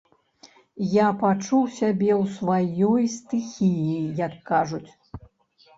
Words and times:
Я 0.93 1.07
пачуў 1.23 1.63
сябе 1.79 2.09
ў 2.21 2.25
сваёй 2.39 3.03
стыхіі, 3.19 3.99
як 4.27 4.33
кажуць. 4.51 4.87